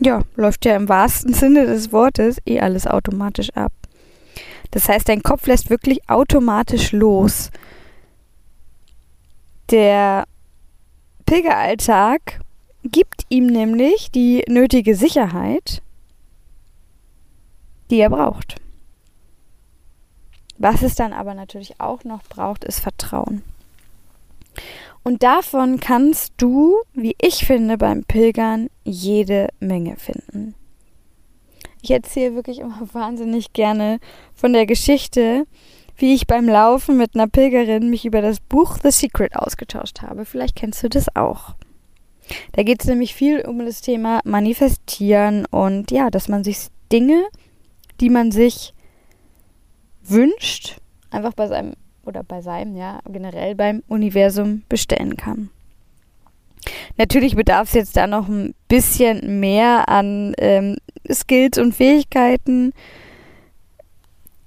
ja, 0.00 0.22
läuft 0.36 0.64
ja 0.64 0.76
im 0.76 0.88
wahrsten 0.88 1.34
Sinne 1.34 1.66
des 1.66 1.92
Wortes 1.92 2.38
eh 2.46 2.60
alles 2.60 2.86
automatisch 2.86 3.50
ab. 3.50 3.72
Das 4.70 4.88
heißt, 4.88 5.08
dein 5.08 5.22
Kopf 5.22 5.46
lässt 5.46 5.68
wirklich 5.68 6.08
automatisch 6.08 6.92
los. 6.92 7.50
Der 9.70 10.24
Pilgeralltag 11.26 12.40
gibt 12.84 13.26
ihm 13.28 13.46
nämlich 13.46 14.10
die 14.10 14.44
nötige 14.48 14.94
Sicherheit, 14.94 15.82
die 17.90 17.98
er 17.98 18.10
braucht. 18.10 18.56
Was 20.58 20.82
es 20.82 20.94
dann 20.94 21.12
aber 21.12 21.34
natürlich 21.34 21.80
auch 21.80 22.04
noch 22.04 22.22
braucht, 22.22 22.64
ist 22.64 22.80
Vertrauen. 22.80 23.42
Und 25.02 25.22
davon 25.22 25.80
kannst 25.80 26.34
du, 26.36 26.76
wie 26.92 27.16
ich 27.20 27.46
finde, 27.46 27.78
beim 27.78 28.04
Pilgern 28.04 28.68
jede 28.84 29.48
Menge 29.58 29.96
finden. 29.96 30.54
Ich 31.82 31.90
erzähle 31.90 32.34
wirklich 32.34 32.58
immer 32.58 32.86
wahnsinnig 32.92 33.52
gerne 33.52 33.98
von 34.34 34.52
der 34.52 34.66
Geschichte, 34.66 35.46
wie 35.96 36.14
ich 36.14 36.26
beim 36.26 36.48
Laufen 36.48 36.96
mit 36.96 37.14
einer 37.14 37.28
Pilgerin 37.28 37.90
mich 37.90 38.04
über 38.04 38.22
das 38.22 38.40
Buch 38.40 38.78
The 38.82 38.90
Secret 38.90 39.36
ausgetauscht 39.36 40.02
habe. 40.02 40.24
Vielleicht 40.24 40.56
kennst 40.56 40.82
du 40.82 40.88
das 40.88 41.14
auch. 41.14 41.54
Da 42.52 42.62
geht 42.62 42.82
es 42.82 42.88
nämlich 42.88 43.14
viel 43.14 43.42
um 43.42 43.64
das 43.64 43.80
Thema 43.80 44.20
Manifestieren 44.24 45.46
und 45.46 45.90
ja, 45.90 46.10
dass 46.10 46.28
man 46.28 46.44
sich 46.44 46.68
Dinge, 46.92 47.24
die 48.00 48.10
man 48.10 48.32
sich 48.32 48.74
wünscht, 50.02 50.78
einfach 51.10 51.34
bei 51.34 51.46
seinem 51.46 51.74
oder 52.04 52.22
bei 52.22 52.40
seinem, 52.40 52.76
ja, 52.76 53.00
generell 53.08 53.54
beim 53.54 53.82
Universum 53.88 54.62
bestellen 54.68 55.16
kann. 55.16 55.50
Natürlich 56.96 57.36
bedarf 57.36 57.68
es 57.68 57.74
jetzt 57.74 57.96
da 57.96 58.06
noch 58.06 58.28
ein 58.28 58.54
bisschen 58.68 59.40
mehr 59.40 59.88
an 59.88 60.34
ähm, 60.38 60.76
Skills 61.10 61.58
und 61.58 61.74
Fähigkeiten. 61.74 62.72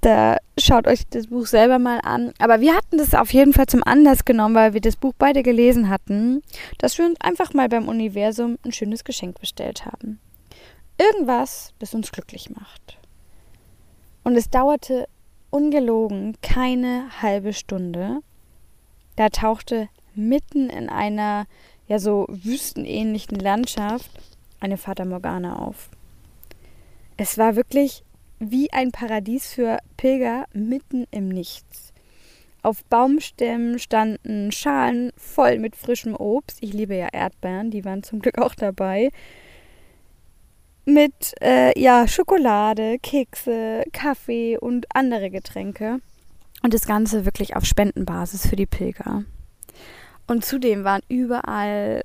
Da 0.03 0.35
schaut 0.59 0.85
euch 0.85 1.07
das 1.07 1.27
Buch 1.27 1.45
selber 1.45 1.79
mal 1.79 2.01
an. 2.03 2.33
Aber 2.37 2.59
wir 2.59 2.75
hatten 2.75 2.97
das 2.97 3.13
auf 3.15 3.31
jeden 3.31 3.53
Fall 3.53 3.67
zum 3.67 3.81
Anlass 3.85 4.25
genommen, 4.25 4.53
weil 4.53 4.73
wir 4.73 4.81
das 4.81 4.97
Buch 4.97 5.13
beide 5.17 5.43
gelesen 5.43 5.87
hatten, 5.87 6.41
dass 6.77 6.97
wir 6.97 7.05
uns 7.05 7.21
einfach 7.21 7.53
mal 7.53 7.69
beim 7.69 7.87
Universum 7.87 8.57
ein 8.65 8.73
schönes 8.73 9.05
Geschenk 9.05 9.39
bestellt 9.39 9.85
haben. 9.85 10.19
Irgendwas, 10.97 11.73
das 11.79 11.93
uns 11.93 12.11
glücklich 12.11 12.49
macht. 12.49 12.97
Und 14.25 14.35
es 14.35 14.49
dauerte 14.49 15.07
ungelogen 15.51 16.35
keine 16.41 17.05
halbe 17.21 17.53
Stunde. 17.53 18.19
Da 19.15 19.29
tauchte 19.29 19.87
mitten 20.15 20.69
in 20.69 20.89
einer 20.89 21.45
ja 21.87 21.97
so 21.97 22.25
wüstenähnlichen 22.27 23.39
Landschaft 23.39 24.11
eine 24.59 24.75
Fata 24.75 25.05
Morgana 25.05 25.59
auf. 25.59 25.89
Es 27.15 27.37
war 27.37 27.55
wirklich 27.55 28.03
wie 28.39 28.71
ein 28.71 28.91
Paradies 28.91 29.53
für 29.53 29.77
Pilger 29.97 30.45
mitten 30.53 31.05
im 31.11 31.29
Nichts. 31.29 31.93
Auf 32.61 32.83
Baumstämmen 32.85 33.77
standen 33.77 34.51
Schalen 34.51 35.11
voll 35.17 35.59
mit 35.59 35.75
frischem 35.75 36.15
Obst. 36.15 36.59
Ich 36.61 36.73
liebe 36.73 36.95
ja 36.95 37.09
Erdbeeren, 37.11 37.71
die 37.71 37.83
waren 37.83 38.03
zum 38.03 38.19
Glück 38.19 38.37
auch 38.37 38.55
dabei 38.55 39.11
mit 40.85 41.33
äh, 41.41 41.77
ja, 41.79 42.07
Schokolade, 42.07 42.97
Kekse, 42.99 43.83
Kaffee 43.93 44.57
und 44.57 44.85
andere 44.93 45.29
Getränke. 45.29 45.99
Und 46.61 46.73
das 46.73 46.85
Ganze 46.85 47.25
wirklich 47.25 47.55
auf 47.55 47.65
Spendenbasis 47.65 48.47
für 48.47 48.55
die 48.55 48.65
Pilger. 48.65 49.23
Und 50.27 50.45
zudem 50.45 50.83
waren 50.83 51.01
überall 51.09 52.03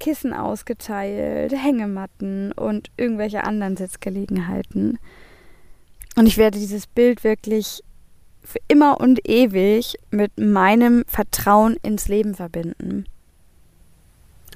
Kissen 0.00 0.32
ausgeteilt, 0.32 1.52
Hängematten 1.52 2.50
und 2.52 2.90
irgendwelche 2.96 3.44
anderen 3.44 3.76
Sitzgelegenheiten. 3.76 4.98
Und 6.16 6.26
ich 6.26 6.36
werde 6.36 6.58
dieses 6.58 6.86
Bild 6.86 7.24
wirklich 7.24 7.82
für 8.42 8.60
immer 8.68 9.00
und 9.00 9.28
ewig 9.28 9.96
mit 10.10 10.36
meinem 10.38 11.04
Vertrauen 11.06 11.76
ins 11.82 12.08
Leben 12.08 12.34
verbinden. 12.34 13.06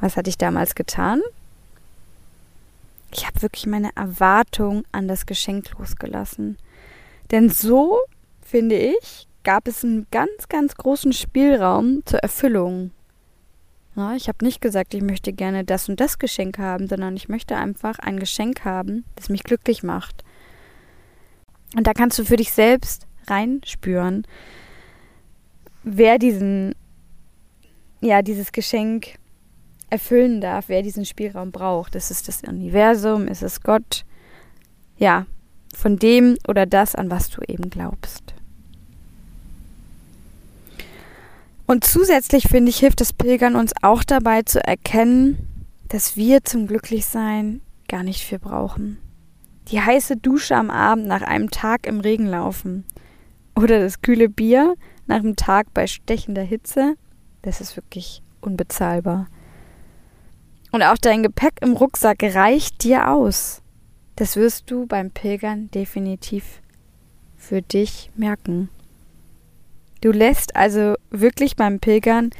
Was 0.00 0.16
hatte 0.16 0.28
ich 0.28 0.36
damals 0.36 0.74
getan? 0.74 1.22
ich 3.16 3.26
habe 3.26 3.42
wirklich 3.42 3.66
meine 3.66 3.90
Erwartung 3.94 4.84
an 4.92 5.08
das 5.08 5.26
Geschenk 5.26 5.70
losgelassen. 5.78 6.58
Denn 7.30 7.48
so, 7.48 7.98
finde 8.42 8.76
ich, 8.76 9.26
gab 9.42 9.68
es 9.68 9.84
einen 9.84 10.06
ganz, 10.10 10.48
ganz 10.48 10.74
großen 10.74 11.12
Spielraum 11.12 12.02
zur 12.04 12.20
Erfüllung. 12.20 12.90
Ja, 13.94 14.14
ich 14.14 14.28
habe 14.28 14.44
nicht 14.44 14.60
gesagt, 14.60 14.92
ich 14.92 15.02
möchte 15.02 15.32
gerne 15.32 15.64
das 15.64 15.88
und 15.88 15.98
das 15.98 16.18
Geschenk 16.18 16.58
haben, 16.58 16.88
sondern 16.88 17.16
ich 17.16 17.28
möchte 17.28 17.56
einfach 17.56 17.98
ein 17.98 18.20
Geschenk 18.20 18.64
haben, 18.64 19.04
das 19.14 19.30
mich 19.30 19.44
glücklich 19.44 19.82
macht. 19.82 20.22
Und 21.74 21.86
da 21.86 21.92
kannst 21.92 22.18
du 22.18 22.24
für 22.24 22.36
dich 22.36 22.52
selbst 22.52 23.06
reinspüren, 23.26 24.26
wer 25.82 26.18
diesen, 26.18 26.74
ja, 28.00 28.22
dieses 28.22 28.52
Geschenk 28.52 29.18
erfüllen 29.90 30.40
darf, 30.40 30.68
wer 30.68 30.82
diesen 30.82 31.04
Spielraum 31.04 31.52
braucht. 31.52 31.94
Ist 31.94 32.10
es 32.10 32.22
das 32.22 32.42
Universum? 32.42 33.28
Ist 33.28 33.42
es 33.42 33.62
Gott? 33.62 34.04
Ja, 34.98 35.26
von 35.74 35.98
dem 35.98 36.36
oder 36.48 36.66
das, 36.66 36.94
an 36.94 37.10
was 37.10 37.30
du 37.30 37.40
eben 37.46 37.70
glaubst. 37.70 38.34
Und 41.66 41.84
zusätzlich 41.84 42.44
finde 42.48 42.70
ich, 42.70 42.78
hilft 42.78 43.00
das 43.00 43.12
Pilgern 43.12 43.56
uns 43.56 43.72
auch 43.82 44.04
dabei 44.04 44.42
zu 44.42 44.64
erkennen, 44.64 45.48
dass 45.88 46.16
wir 46.16 46.44
zum 46.44 46.66
Glücklichsein 46.66 47.60
gar 47.88 48.02
nicht 48.02 48.22
viel 48.22 48.38
brauchen. 48.38 48.98
Die 49.68 49.80
heiße 49.80 50.16
Dusche 50.16 50.54
am 50.54 50.70
Abend 50.70 51.06
nach 51.06 51.22
einem 51.22 51.50
Tag 51.50 51.86
im 51.86 52.00
Regen 52.00 52.26
laufen 52.26 52.84
oder 53.56 53.80
das 53.80 54.00
kühle 54.00 54.28
Bier 54.28 54.76
nach 55.06 55.16
einem 55.16 55.36
Tag 55.36 55.72
bei 55.74 55.86
stechender 55.86 56.42
Hitze, 56.42 56.94
das 57.42 57.60
ist 57.60 57.76
wirklich 57.76 58.22
unbezahlbar. 58.40 59.28
Und 60.72 60.82
auch 60.82 60.98
dein 60.98 61.22
Gepäck 61.22 61.54
im 61.62 61.72
Rucksack 61.72 62.22
reicht 62.22 62.84
dir 62.84 63.10
aus. 63.10 63.62
Das 64.14 64.36
wirst 64.36 64.70
du 64.70 64.86
beim 64.86 65.10
Pilgern 65.10 65.70
definitiv 65.70 66.60
für 67.36 67.62
dich 67.62 68.10
merken. 68.14 68.68
Du 70.00 70.12
lässt 70.12 70.54
also 70.54 70.94
wirklich 71.10 71.56
beim 71.56 71.80
Pilgern 71.80 72.30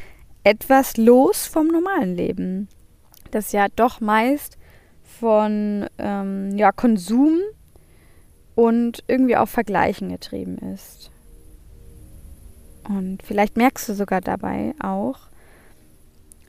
etwas 0.44 0.96
los 0.96 1.46
vom 1.46 1.68
normalen 1.68 2.14
Leben, 2.14 2.68
das 3.30 3.52
ja 3.52 3.66
doch 3.74 4.00
meist 4.00 4.58
von 5.20 5.86
ähm, 5.98 6.56
ja, 6.56 6.72
Konsum 6.72 7.38
und 8.54 9.04
irgendwie 9.06 9.36
auf 9.36 9.50
Vergleichen 9.50 10.08
getrieben 10.10 10.58
ist. 10.74 11.10
Und 12.88 13.22
vielleicht 13.22 13.56
merkst 13.56 13.88
du 13.88 13.94
sogar 13.94 14.20
dabei 14.20 14.74
auch, 14.80 15.18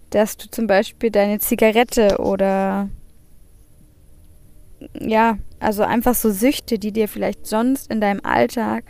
dass 0.09 0.37
du 0.37 0.49
zum 0.49 0.67
Beispiel 0.67 1.11
deine 1.11 1.39
Zigarette 1.39 2.17
oder 2.19 2.89
ja, 4.99 5.37
also 5.59 5.83
einfach 5.83 6.13
so 6.13 6.29
Süchte, 6.31 6.77
die 6.77 6.91
dir 6.91 7.07
vielleicht 7.07 7.47
sonst 7.47 7.89
in 7.91 7.99
deinem 7.99 8.21
Alltag 8.23 8.83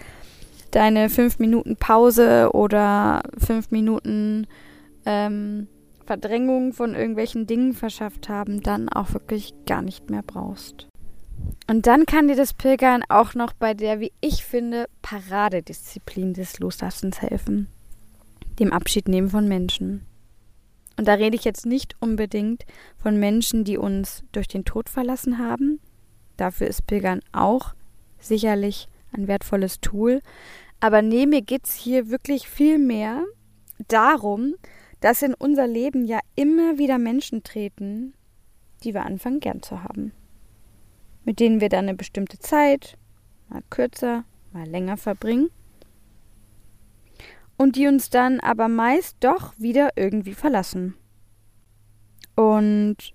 deine 0.71 1.09
fünf 1.09 1.39
Minuten 1.39 1.77
Pause 1.77 2.51
oder 2.53 3.23
fünf 3.37 3.71
Minuten 3.71 4.47
ähm, 5.05 5.67
Verdrängung 6.07 6.71
von 6.71 6.95
irgendwelchen 6.95 7.47
Dingen 7.47 7.73
verschafft 7.73 8.29
haben, 8.29 8.61
dann 8.61 8.87
auch 8.87 9.13
wirklich 9.13 9.53
gar 9.65 9.81
nicht 9.81 10.09
mehr 10.09 10.23
brauchst. 10.23 10.87
Und 11.69 11.85
dann 11.85 12.05
kann 12.05 12.29
dir 12.29 12.35
das 12.37 12.53
Pilgern 12.53 13.03
auch 13.09 13.35
noch 13.35 13.51
bei 13.51 13.73
der, 13.73 13.99
wie 13.99 14.13
ich 14.21 14.45
finde, 14.45 14.87
Paradedisziplin 15.01 16.33
des 16.33 16.59
Loslassens 16.59 17.21
helfen. 17.21 17.67
Dem 18.57 18.71
Abschied 18.71 19.09
nehmen 19.09 19.29
von 19.29 19.47
Menschen. 19.47 20.05
Und 20.97 21.07
da 21.07 21.13
rede 21.13 21.35
ich 21.35 21.43
jetzt 21.43 21.65
nicht 21.65 21.95
unbedingt 21.99 22.65
von 22.97 23.19
Menschen, 23.19 23.65
die 23.65 23.77
uns 23.77 24.23
durch 24.31 24.47
den 24.47 24.65
Tod 24.65 24.89
verlassen 24.89 25.37
haben. 25.37 25.79
Dafür 26.37 26.67
ist 26.67 26.87
Pilgern 26.87 27.19
auch 27.33 27.73
sicherlich 28.17 28.87
ein 29.11 29.27
wertvolles 29.27 29.81
Tool. 29.81 30.21
Aber 30.79 31.01
nee, 31.01 31.25
mir 31.25 31.41
geht 31.41 31.65
es 31.65 31.75
hier 31.75 32.09
wirklich 32.09 32.47
viel 32.47 32.79
mehr 32.79 33.23
darum, 33.89 34.55
dass 34.99 35.21
in 35.21 35.33
unser 35.33 35.67
Leben 35.67 36.05
ja 36.05 36.19
immer 36.35 36.77
wieder 36.77 36.97
Menschen 36.97 37.43
treten, 37.43 38.13
die 38.83 38.93
wir 38.93 39.05
anfangen 39.05 39.39
gern 39.39 39.61
zu 39.61 39.83
haben. 39.83 40.11
Mit 41.23 41.39
denen 41.39 41.61
wir 41.61 41.69
dann 41.69 41.85
eine 41.85 41.95
bestimmte 41.95 42.39
Zeit, 42.39 42.97
mal 43.49 43.61
kürzer, 43.69 44.23
mal 44.53 44.67
länger 44.67 44.97
verbringen. 44.97 45.49
Und 47.57 47.75
die 47.75 47.87
uns 47.87 48.09
dann 48.09 48.39
aber 48.39 48.67
meist 48.67 49.17
doch 49.19 49.53
wieder 49.57 49.89
irgendwie 49.95 50.33
verlassen. 50.33 50.95
Und 52.35 53.13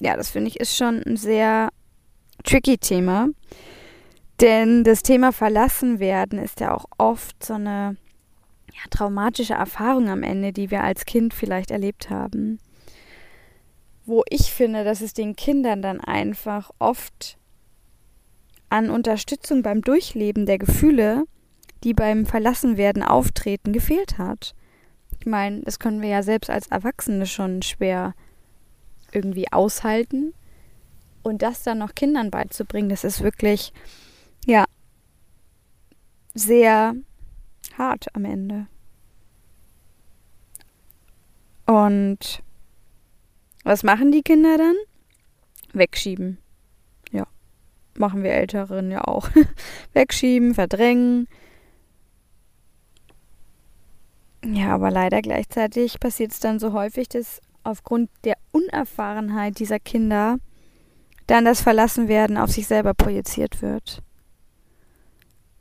ja, 0.00 0.16
das 0.16 0.30
finde 0.30 0.48
ich 0.48 0.60
ist 0.60 0.76
schon 0.76 1.02
ein 1.04 1.16
sehr 1.16 1.70
tricky 2.44 2.78
Thema. 2.78 3.28
Denn 4.40 4.84
das 4.84 5.02
Thema 5.02 5.32
verlassen 5.32 5.98
werden 5.98 6.38
ist 6.38 6.60
ja 6.60 6.72
auch 6.72 6.86
oft 6.96 7.44
so 7.44 7.54
eine 7.54 7.96
ja, 8.78 8.84
traumatische 8.90 9.54
Erfahrung 9.54 10.08
am 10.08 10.22
Ende, 10.22 10.52
die 10.52 10.70
wir 10.70 10.84
als 10.84 11.04
Kind 11.04 11.34
vielleicht 11.34 11.70
erlebt 11.70 12.10
haben. 12.10 12.58
Wo 14.06 14.22
ich 14.28 14.52
finde, 14.52 14.84
dass 14.84 15.00
es 15.00 15.12
den 15.14 15.36
Kindern 15.36 15.82
dann 15.82 16.00
einfach 16.00 16.70
oft 16.78 17.38
an 18.70 18.90
Unterstützung 18.90 19.62
beim 19.62 19.82
Durchleben 19.82 20.46
der 20.46 20.58
Gefühle, 20.58 21.24
die 21.82 21.94
beim 21.94 22.26
Verlassenwerden 22.26 23.02
auftreten, 23.02 23.72
gefehlt 23.72 24.18
hat. 24.18 24.54
Ich 25.18 25.26
meine, 25.26 25.62
das 25.62 25.78
können 25.78 26.00
wir 26.00 26.08
ja 26.08 26.22
selbst 26.22 26.50
als 26.50 26.68
Erwachsene 26.68 27.26
schon 27.26 27.62
schwer 27.62 28.14
irgendwie 29.12 29.52
aushalten. 29.52 30.34
Und 31.22 31.42
das 31.42 31.62
dann 31.62 31.78
noch 31.78 31.94
Kindern 31.94 32.30
beizubringen, 32.30 32.88
das 32.88 33.04
ist 33.04 33.22
wirklich, 33.22 33.72
ja, 34.46 34.64
sehr 36.34 36.94
hart 37.78 38.14
am 38.14 38.24
Ende. 38.24 38.66
Und 41.66 42.42
was 43.64 43.82
machen 43.82 44.12
die 44.12 44.22
Kinder 44.22 44.56
dann? 44.56 44.74
Wegschieben. 45.72 46.38
Ja, 47.12 47.26
machen 47.96 48.22
wir 48.22 48.32
Älteren 48.32 48.90
ja 48.90 49.04
auch. 49.04 49.28
Wegschieben, 49.92 50.54
verdrängen. 50.54 51.28
Ja, 54.44 54.74
aber 54.74 54.90
leider 54.90 55.20
gleichzeitig 55.20 56.00
passiert 56.00 56.32
es 56.32 56.40
dann 56.40 56.58
so 56.58 56.72
häufig, 56.72 57.08
dass 57.08 57.40
aufgrund 57.64 58.08
der 58.24 58.36
Unerfahrenheit 58.52 59.58
dieser 59.58 59.78
Kinder 59.78 60.38
dann 61.26 61.44
das 61.44 61.60
Verlassenwerden 61.60 62.38
auf 62.38 62.50
sich 62.50 62.66
selber 62.66 62.94
projiziert 62.94 63.60
wird. 63.60 64.02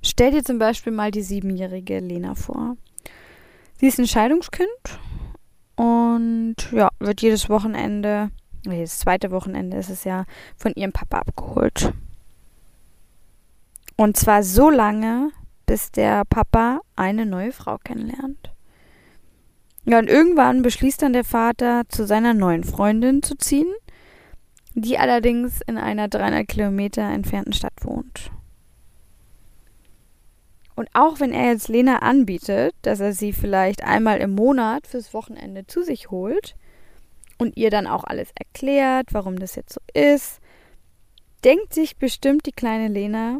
Stell 0.01 0.31
dir 0.31 0.43
zum 0.43 0.59
Beispiel 0.59 0.93
mal 0.93 1.11
die 1.11 1.21
siebenjährige 1.21 1.99
Lena 1.99 2.35
vor. 2.35 2.77
Sie 3.79 3.87
ist 3.87 3.99
ein 3.99 4.07
Scheidungskind 4.07 4.99
und 5.75 6.55
ja, 6.71 6.89
wird 6.99 7.21
jedes 7.21 7.49
Wochenende, 7.49 8.31
jedes 8.65 8.99
zweite 8.99 9.31
Wochenende 9.31 9.77
ist 9.77 9.89
es 9.89 10.03
ja, 10.03 10.25
von 10.55 10.73
ihrem 10.75 10.91
Papa 10.91 11.19
abgeholt. 11.19 11.93
Und 13.95 14.17
zwar 14.17 14.43
so 14.43 14.69
lange, 14.69 15.31
bis 15.65 15.91
der 15.91 16.23
Papa 16.25 16.81
eine 16.95 17.25
neue 17.25 17.51
Frau 17.51 17.77
kennenlernt. 17.77 18.51
Ja, 19.85 19.99
und 19.99 20.09
irgendwann 20.09 20.63
beschließt 20.63 21.01
dann 21.01 21.13
der 21.13 21.23
Vater, 21.23 21.83
zu 21.87 22.05
seiner 22.05 22.33
neuen 22.33 22.63
Freundin 22.63 23.23
zu 23.23 23.37
ziehen, 23.37 23.73
die 24.73 24.97
allerdings 24.97 25.61
in 25.61 25.77
einer 25.77 26.07
300 26.07 26.47
Kilometer 26.47 27.03
entfernten 27.03 27.53
Stadt 27.53 27.73
wohnt. 27.81 28.31
Und 30.77 30.89
auch 30.93 31.19
wenn 31.19 31.33
er 31.33 31.53
jetzt 31.53 31.69
Lena 31.69 32.03
anbietet, 32.03 32.75
dass 32.83 32.99
er 32.99 33.11
sie 33.11 33.33
vielleicht 33.33 33.83
einmal 33.83 34.19
im 34.19 34.35
Monat 34.35 34.85
fürs 34.85 35.11
Wochenende 35.11 35.65
zu 35.65 35.81
sich 35.81 36.11
holt 36.11 36.55
und 37.39 37.57
ihr 37.57 37.71
dann 37.71 37.87
auch 37.87 38.03
alles 38.03 38.29
erklärt, 38.35 39.07
warum 39.11 39.39
das 39.39 39.55
jetzt 39.55 39.73
so 39.73 39.81
ist, 39.95 40.39
denkt 41.43 41.73
sich 41.73 41.97
bestimmt 41.97 42.45
die 42.45 42.51
kleine 42.51 42.89
Lena, 42.89 43.39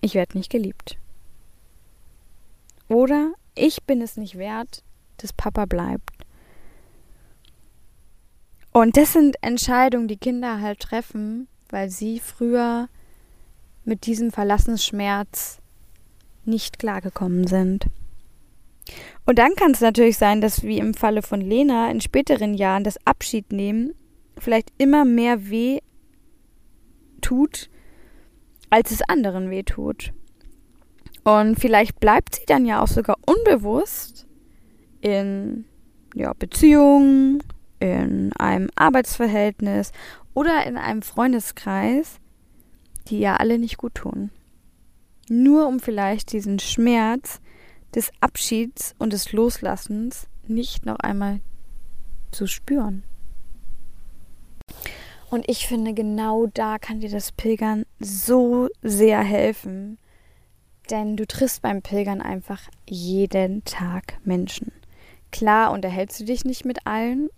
ich 0.00 0.14
werde 0.14 0.38
nicht 0.38 0.52
geliebt. 0.52 0.98
Oder 2.88 3.32
ich 3.56 3.82
bin 3.82 4.00
es 4.00 4.16
nicht 4.16 4.38
wert, 4.38 4.84
dass 5.16 5.32
Papa 5.32 5.64
bleibt. 5.64 6.12
Und 8.72 8.96
das 8.96 9.14
sind 9.14 9.36
Entscheidungen, 9.42 10.06
die 10.06 10.16
Kinder 10.16 10.60
halt 10.60 10.78
treffen, 10.78 11.48
weil 11.70 11.90
sie 11.90 12.20
früher 12.20 12.88
mit 13.84 14.06
diesem 14.06 14.30
Verlassensschmerz 14.30 15.58
nicht 16.48 16.78
klargekommen 16.78 17.46
sind. 17.46 17.86
Und 19.26 19.38
dann 19.38 19.54
kann 19.54 19.72
es 19.72 19.80
natürlich 19.80 20.16
sein, 20.16 20.40
dass 20.40 20.62
wie 20.62 20.78
im 20.78 20.94
Falle 20.94 21.22
von 21.22 21.40
Lena 21.40 21.90
in 21.90 22.00
späteren 22.00 22.54
Jahren 22.54 22.84
das 22.84 22.98
Abschiednehmen 23.06 23.94
vielleicht 24.38 24.72
immer 24.78 25.04
mehr 25.04 25.50
weh 25.50 25.80
tut, 27.20 27.68
als 28.70 28.90
es 28.90 29.02
anderen 29.02 29.50
weh 29.50 29.62
tut. 29.62 30.12
Und 31.24 31.60
vielleicht 31.60 32.00
bleibt 32.00 32.36
sie 32.36 32.46
dann 32.46 32.64
ja 32.64 32.82
auch 32.82 32.88
sogar 32.88 33.18
unbewusst 33.26 34.26
in 35.02 35.66
ja, 36.14 36.32
Beziehungen, 36.32 37.42
in 37.80 38.32
einem 38.38 38.70
Arbeitsverhältnis 38.74 39.92
oder 40.32 40.64
in 40.66 40.78
einem 40.78 41.02
Freundeskreis, 41.02 42.18
die 43.08 43.20
ja 43.20 43.36
alle 43.36 43.58
nicht 43.58 43.76
gut 43.76 43.94
tun 43.94 44.30
nur 45.30 45.66
um 45.66 45.80
vielleicht 45.80 46.32
diesen 46.32 46.58
Schmerz 46.58 47.40
des 47.94 48.10
Abschieds 48.20 48.94
und 48.98 49.12
des 49.12 49.32
Loslassens 49.32 50.28
nicht 50.46 50.86
noch 50.86 50.98
einmal 50.98 51.40
zu 52.30 52.46
spüren. 52.46 53.02
Und 55.30 55.48
ich 55.48 55.66
finde, 55.66 55.92
genau 55.92 56.46
da 56.46 56.78
kann 56.78 57.00
dir 57.00 57.10
das 57.10 57.32
Pilgern 57.32 57.84
so 58.00 58.68
sehr 58.82 59.20
helfen. 59.22 59.98
Denn 60.90 61.16
du 61.16 61.26
triffst 61.26 61.60
beim 61.60 61.82
Pilgern 61.82 62.22
einfach 62.22 62.62
jeden 62.88 63.62
Tag 63.64 64.18
Menschen. 64.24 64.72
Klar 65.30 65.72
unterhältst 65.72 66.20
du 66.20 66.24
dich 66.24 66.46
nicht 66.46 66.64
mit 66.64 66.86
allen, 66.86 67.28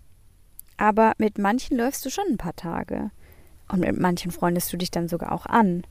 aber 0.77 1.13
mit 1.17 1.37
manchen 1.37 1.77
läufst 1.77 2.05
du 2.05 2.09
schon 2.09 2.23
ein 2.29 2.37
paar 2.37 2.55
Tage. 2.55 3.11
Und 3.67 3.81
mit 3.81 3.99
manchen 3.99 4.31
freundest 4.31 4.71
du 4.71 4.77
dich 4.77 4.91
dann 4.91 5.09
sogar 5.09 5.33
auch 5.33 5.45
an. 5.45 5.83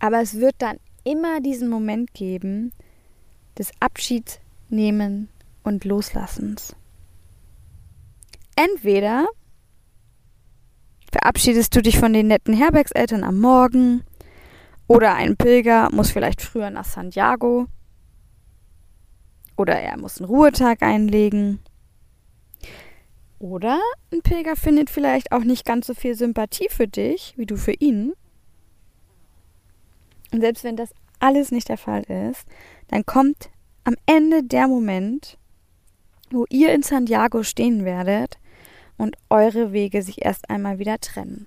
Aber 0.00 0.20
es 0.20 0.40
wird 0.40 0.56
dann 0.58 0.78
immer 1.04 1.40
diesen 1.40 1.68
Moment 1.68 2.12
geben 2.14 2.72
des 3.56 3.70
Abschiedsnehmen 3.80 5.28
und 5.62 5.84
Loslassens. 5.84 6.74
Entweder 8.56 9.26
verabschiedest 11.12 11.74
du 11.76 11.82
dich 11.82 11.98
von 11.98 12.12
den 12.12 12.28
netten 12.28 12.54
Herbergseltern 12.54 13.24
am 13.24 13.40
Morgen 13.40 14.02
oder 14.86 15.14
ein 15.14 15.36
Pilger 15.36 15.90
muss 15.92 16.10
vielleicht 16.10 16.42
früher 16.42 16.70
nach 16.70 16.84
Santiago 16.84 17.66
oder 19.56 19.78
er 19.78 19.98
muss 19.98 20.18
einen 20.18 20.30
Ruhetag 20.30 20.82
einlegen. 20.82 21.60
Oder 23.38 23.80
ein 24.12 24.20
Pilger 24.22 24.56
findet 24.56 24.90
vielleicht 24.90 25.32
auch 25.32 25.44
nicht 25.44 25.64
ganz 25.64 25.86
so 25.86 25.94
viel 25.94 26.14
Sympathie 26.14 26.68
für 26.70 26.88
dich 26.88 27.34
wie 27.36 27.46
du 27.46 27.56
für 27.56 27.72
ihn 27.72 28.12
und 30.32 30.40
selbst 30.40 30.64
wenn 30.64 30.76
das 30.76 30.90
alles 31.18 31.50
nicht 31.50 31.68
der 31.68 31.78
Fall 31.78 32.02
ist, 32.02 32.46
dann 32.88 33.04
kommt 33.04 33.50
am 33.84 33.96
Ende 34.06 34.42
der 34.42 34.68
Moment, 34.68 35.38
wo 36.30 36.46
ihr 36.48 36.72
in 36.72 36.82
Santiago 36.82 37.42
stehen 37.42 37.84
werdet 37.84 38.38
und 38.96 39.16
eure 39.28 39.72
Wege 39.72 40.02
sich 40.02 40.24
erst 40.24 40.48
einmal 40.48 40.78
wieder 40.78 40.98
trennen. 40.98 41.46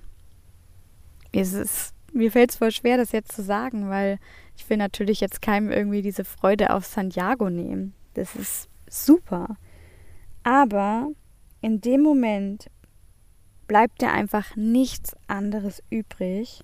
Es 1.32 1.54
ist 1.54 1.94
mir 2.14 2.32
fällt 2.32 2.52
es 2.52 2.58
voll 2.58 2.72
schwer, 2.72 2.98
das 2.98 3.12
jetzt 3.12 3.32
zu 3.32 3.42
sagen, 3.42 3.90
weil 3.90 4.20
ich 4.56 4.70
will 4.70 4.78
natürlich 4.78 5.20
jetzt 5.20 5.42
keinem 5.42 5.72
irgendwie 5.72 6.02
diese 6.02 6.24
Freude 6.24 6.74
auf 6.74 6.86
Santiago 6.86 7.50
nehmen. 7.50 7.94
Das 8.14 8.36
ist 8.36 8.70
super. 8.88 9.58
Aber 10.44 11.10
in 11.62 11.82
dem 11.82 12.02
Moment 12.02 12.70
bleibt 13.68 14.02
dir 14.02 14.12
einfach 14.12 14.56
nichts 14.56 15.16
anderes 15.28 15.82
übrig, 15.90 16.64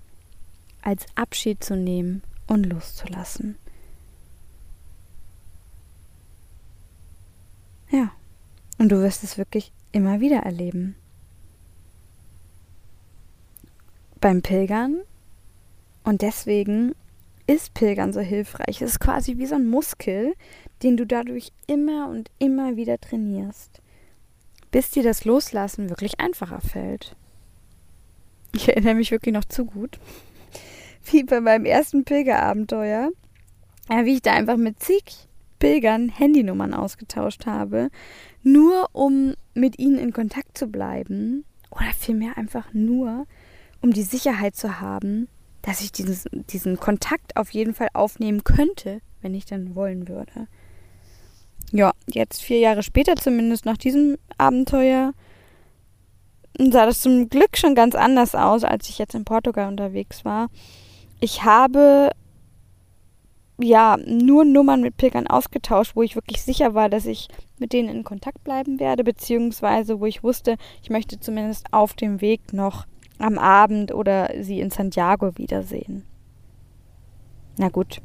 als 0.90 1.06
Abschied 1.14 1.64
zu 1.64 1.76
nehmen 1.76 2.24
und 2.48 2.64
loszulassen. 2.66 3.60
Ja, 7.92 8.12
und 8.80 8.90
du 8.90 9.00
wirst 9.00 9.24
es 9.24 9.38
wirklich 9.38 9.72
immer 9.92 10.20
wieder 10.20 10.40
erleben. 10.40 10.96
Beim 14.20 14.42
Pilgern 14.42 14.98
und 16.04 16.24
deswegen 16.24 16.96
ist 17.46 17.76
Pilgern 17.76 18.12
so 18.12 18.20
hilfreich. 18.20 18.82
Es 18.82 18.94
ist 18.94 19.00
quasi 19.00 19.38
wie 19.38 19.46
so 19.46 19.56
ein 19.56 19.68
Muskel, 19.68 20.34
den 20.82 20.98
du 20.98 21.06
dadurch 21.06 21.52
immer 21.68 22.10
und 22.10 22.32
immer 22.40 22.78
wieder 22.78 23.00
trainierst, 23.00 23.82
bis 24.72 24.90
dir 24.90 25.04
das 25.04 25.24
Loslassen 25.24 25.90
wirklich 25.90 26.20
einfacher 26.20 26.62
fällt. 26.62 27.16
Ich 28.54 28.68
erinnere 28.70 28.96
mich 28.96 29.12
wirklich 29.12 29.34
noch 29.34 29.46
zu 29.46 29.66
gut, 29.66 30.00
wie 31.12 31.24
bei 31.24 31.42
meinem 31.42 31.66
ersten 31.66 32.04
Pilgerabenteuer, 32.04 33.12
wie 33.90 34.14
ich 34.14 34.22
da 34.22 34.34
einfach 34.34 34.58
mit 34.58 34.82
zig 34.82 35.04
Pilgern 35.60 36.10
Handynummern 36.10 36.74
ausgetauscht 36.74 37.46
habe, 37.46 37.90
nur 38.44 38.90
um 38.94 39.34
mit 39.54 39.78
ihnen 39.78 39.98
in 39.98 40.14
Kontakt 40.14 40.58
zu 40.58 40.68
bleiben 40.68 41.44
oder 41.72 41.92
vielmehr 41.98 42.38
einfach 42.38 42.74
nur, 42.74 43.28
um 43.82 43.92
die 43.92 44.04
Sicherheit 44.04 44.56
zu 44.56 44.80
haben, 44.80 45.28
dass 45.62 45.82
ich 45.82 45.92
dieses, 45.92 46.26
diesen 46.32 46.80
Kontakt 46.80 47.36
auf 47.36 47.52
jeden 47.52 47.74
Fall 47.74 47.90
aufnehmen 47.94 48.44
könnte, 48.44 49.02
wenn 49.22 49.36
ich 49.36 49.46
dann 49.46 49.76
wollen 49.76 50.08
würde. 50.08 50.48
Ja, 51.72 51.92
jetzt 52.08 52.42
vier 52.42 52.60
Jahre 52.60 52.82
später, 52.82 53.16
zumindest 53.16 53.66
nach 53.66 53.78
diesem 53.78 54.18
Abenteuer, 54.38 55.14
sah 56.58 56.86
das 56.86 57.02
zum 57.02 57.30
Glück 57.30 57.58
schon 57.58 57.76
ganz 57.76 57.96
anders 57.96 58.34
aus, 58.34 58.64
als 58.64 58.90
ich 58.90 58.98
jetzt 58.98 59.14
in 59.14 59.26
Portugal 59.26 59.68
unterwegs 59.68 60.26
war. 60.26 60.50
Ich 61.20 61.44
habe 61.44 62.12
ja 63.62 63.98
nur 64.06 64.46
Nummern 64.46 64.82
mit 64.82 64.98
Pilgern 64.98 65.28
ausgetauscht, 65.28 65.96
wo 65.96 66.02
ich 66.02 66.16
wirklich 66.16 66.42
sicher 66.42 66.74
war, 66.74 66.90
dass 66.90 67.06
ich 67.06 67.28
mit 67.58 67.74
denen 67.74 67.90
in 67.90 68.04
Kontakt 68.04 68.44
bleiben 68.44 68.80
werde, 68.80 69.04
beziehungsweise 69.04 70.00
wo 70.00 70.06
ich 70.06 70.24
wusste, 70.24 70.56
ich 70.82 70.90
möchte 70.90 71.20
zumindest 71.20 71.74
auf 71.74 71.94
dem 71.94 72.22
Weg 72.22 72.54
noch 72.54 72.86
am 73.18 73.38
Abend 73.38 73.94
oder 73.94 74.32
sie 74.40 74.62
in 74.62 74.72
Santiago 74.72 75.38
wiedersehen. 75.38 76.06
Na 77.58 77.68
gut, 77.68 78.02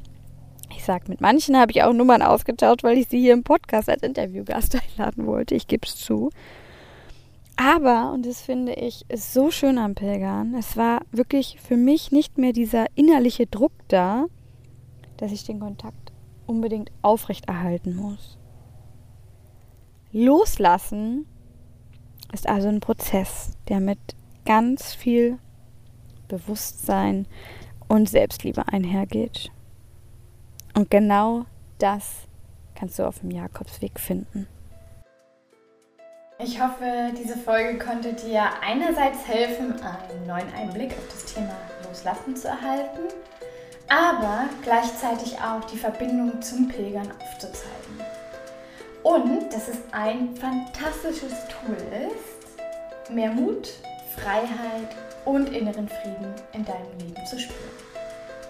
ich 0.76 0.84
sag, 0.84 1.08
mit 1.08 1.20
manchen 1.20 1.56
habe 1.56 1.70
ich 1.70 1.84
auch 1.84 1.92
Nummern 1.92 2.22
ausgetauscht, 2.22 2.82
weil 2.82 2.98
ich 2.98 3.08
sie 3.08 3.20
hier 3.20 3.32
im 3.32 3.44
Podcast 3.44 3.88
als 3.88 4.02
Interviewgast 4.02 4.76
einladen 4.98 5.26
wollte. 5.26 5.54
Ich 5.54 5.68
gebe 5.68 5.86
es 5.86 5.96
zu. 5.96 6.30
Aber, 7.56 8.12
und 8.12 8.26
das 8.26 8.42
finde 8.42 8.74
ich, 8.74 9.04
ist 9.08 9.32
so 9.32 9.50
schön 9.50 9.78
am 9.78 9.94
Pilgern, 9.94 10.54
es 10.54 10.76
war 10.76 11.02
wirklich 11.12 11.58
für 11.60 11.76
mich 11.76 12.10
nicht 12.10 12.36
mehr 12.36 12.52
dieser 12.52 12.86
innerliche 12.96 13.46
Druck 13.46 13.72
da, 13.88 14.26
dass 15.16 15.30
ich 15.30 15.44
den 15.44 15.60
Kontakt 15.60 16.12
unbedingt 16.46 16.90
aufrechterhalten 17.02 17.94
muss. 17.94 18.38
Loslassen 20.12 21.26
ist 22.32 22.48
also 22.48 22.68
ein 22.68 22.80
Prozess, 22.80 23.56
der 23.68 23.80
mit 23.80 23.98
ganz 24.44 24.94
viel 24.94 25.38
Bewusstsein 26.28 27.26
und 27.88 28.08
Selbstliebe 28.08 28.66
einhergeht. 28.68 29.50
Und 30.74 30.90
genau 30.90 31.46
das 31.78 32.26
kannst 32.74 32.98
du 32.98 33.06
auf 33.06 33.20
dem 33.20 33.30
Jakobsweg 33.30 34.00
finden. 34.00 34.48
Ich 36.44 36.60
hoffe, 36.60 37.10
diese 37.18 37.38
Folge 37.38 37.78
konnte 37.78 38.12
dir 38.12 38.42
einerseits 38.60 39.26
helfen, 39.26 39.80
einen 39.80 40.26
neuen 40.26 40.52
Einblick 40.52 40.90
auf 40.90 41.08
das 41.08 41.32
Thema 41.32 41.56
Loslassen 41.88 42.36
zu 42.36 42.48
erhalten, 42.48 43.00
aber 43.88 44.44
gleichzeitig 44.62 45.38
auch 45.40 45.64
die 45.64 45.78
Verbindung 45.78 46.42
zum 46.42 46.68
Pilgern 46.68 47.10
aufzuzeigen. 47.12 47.98
Und 49.02 49.54
dass 49.54 49.68
es 49.68 49.78
ein 49.92 50.36
fantastisches 50.36 51.32
Tool 51.48 51.78
ist, 52.10 53.10
mehr 53.10 53.30
Mut, 53.30 53.70
Freiheit 54.14 54.94
und 55.24 55.46
inneren 55.48 55.88
Frieden 55.88 56.34
in 56.52 56.62
deinem 56.66 56.98
Leben 56.98 57.24
zu 57.24 57.38
spüren, 57.38 57.58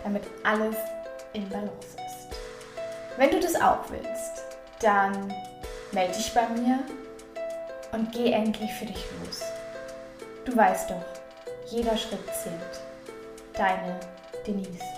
damit 0.03 0.25
alles 0.43 0.75
in 1.33 1.49
Balance 1.49 1.95
ist. 1.95 2.37
Wenn 3.17 3.31
du 3.31 3.39
das 3.39 3.55
auch 3.55 3.89
willst, 3.89 4.43
dann 4.81 5.33
melde 5.93 6.15
dich 6.15 6.35
bei 6.35 6.49
mir 6.49 6.81
und 7.95 8.13
geh 8.13 8.33
endlich 8.33 8.73
für 8.73 8.87
dich 8.87 9.05
los. 9.25 9.41
Du 10.45 10.57
weißt 10.57 10.91
doch, 10.91 11.05
jeder 11.71 11.97
Schritt 11.97 12.27
zählt. 12.35 12.81
Deine 13.55 14.01
Denise. 14.47 14.94